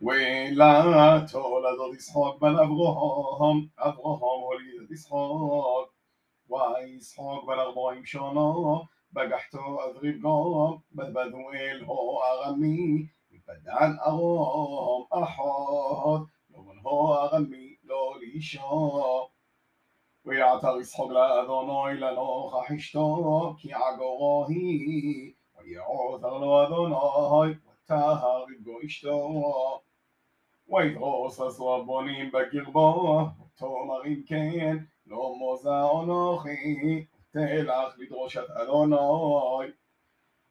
[0.00, 5.92] ולתולדות ישחוק בן אברהם, אברהם הוליד את ישחוק,
[6.50, 8.82] וישחוק בן ארבעים שונו,
[9.12, 19.28] בגחתו עד רבקו, בדבדואל הו ארמי, מפדן ארום אחות, לא הו ארמי לא לאישו.
[20.26, 27.54] ויעתר ישחוק לאדוני לנוכח אשתו, כי עגורו היא, ויעותר לו אדוני,
[27.84, 29.80] ותהר רגו אשתו.
[30.68, 35.68] וידרוס עשו הבונים בקרבו, ותאמר אם כן, לא מוזה
[36.02, 39.70] אנוכי, תלך לדרוש את אדוני.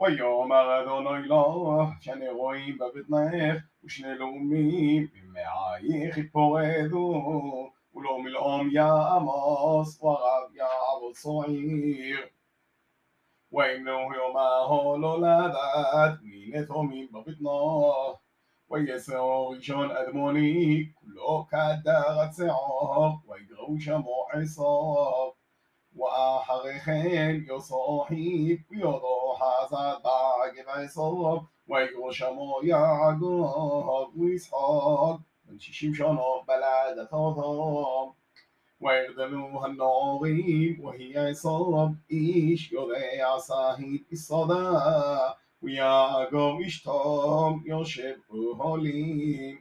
[0.00, 11.14] ויאמר אדוני לו, שני רואים בבטנך, ושני לאומים, ממעייך יפורדו, ולא מלאום יעמוס, ורב יעבוד
[11.14, 12.18] סועיר.
[13.52, 17.92] ואם לא יאמר לא לדעת, מי נתומים בבטנו.
[18.69, 25.33] ويسر جون أدموني كلو كادا سعار ويقرو شمو صار
[25.95, 28.59] وآخر خيل يصاحب
[29.71, 38.13] زادا عقب بعصر ويقرو شمو يعقوب ويسحاق من شيشيم شنو بلد ثوثار
[38.81, 48.15] ويغدلوها الناغيب وهي عصاب إيش يضيع صاحب الصدا ويا قوم إشتام يوشب
[48.52, 49.56] יושב אוהלים.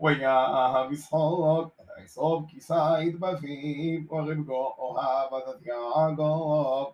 [0.00, 6.84] ויאהב ישחוק את עשו כיסית בפיו, ורבקו אוהבת את יעקב.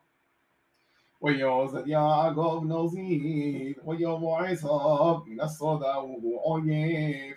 [1.22, 7.36] ויוזד יעקב נוזיד, ויאמר עשו מן הסודה והוא אויב.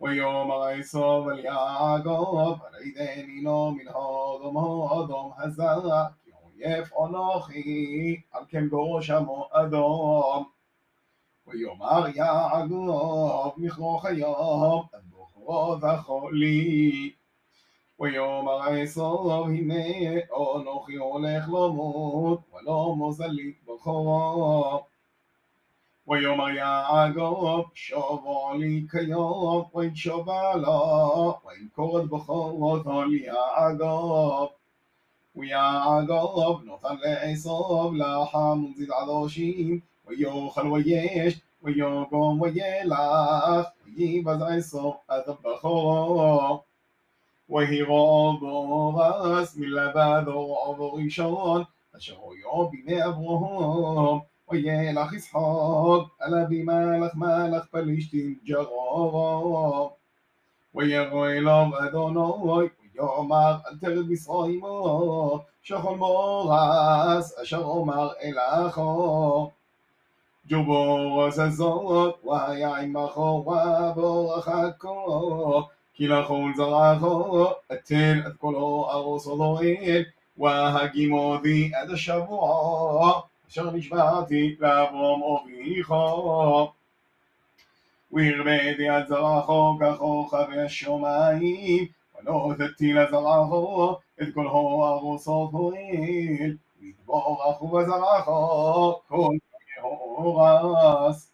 [0.00, 6.04] ויאמר עשו אל יעקב, הרידני לו מן הודום הודום הזרע,
[6.44, 10.51] אויב אנוכי, על כן גורש עמו אדום.
[11.46, 17.12] ויאמר יעקב מכרו חייו, עד בוחרו וחולי.
[18.00, 19.84] ויאמר עשו הנה
[20.56, 24.84] אנוכי הולך למות, ולא מוזלית בכורו.
[26.08, 34.46] ויאמר יעקב שובו לי כיום, וישובה לו, וימכור את בכורתו ליעקב.
[35.36, 39.80] ויעקב נתן לעשו לחם ונזיד עדושים,
[40.12, 46.62] ויאכל ויש, ויוגום וילך, ויבז עשו עד בכורו.
[47.50, 47.84] ויהי
[48.40, 51.62] בורס מלבדו עבור ראשון,
[51.96, 54.18] אשר היו בימי אברהם.
[54.50, 59.90] וילך ישחוק, על אבי מלך מלך פלישתים ג'רורו.
[60.74, 69.50] ויראו אליו אדוני, ויאמר אל תרד מצרימו, שכל מורס, אשר אומר אלכו.
[70.48, 73.44] ג'ובורס הזאת, והיה עמכו
[73.96, 74.98] ובורככו,
[75.94, 80.04] כי לכל זרעכו, אתן את כולו ארוס אלוהים,
[80.38, 83.20] והגימו בי עד השבוע.
[83.48, 86.72] אשר נשבעתי לאברום אביכו.
[88.12, 91.86] והרביתי על זרעו ככוכבי השמיים,
[92.20, 99.36] ונותתי לזרעו את כל ארוסות הועיל, ויתבורכו בזרעו כל
[100.41, 101.33] الغاص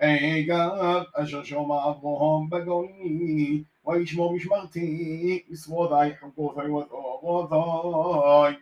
[0.00, 6.68] عقاب أشرشوا معظهم بقولي ويشموا مش مغتي بسوضعي حقوثي
[7.22, 8.56] وثوضعي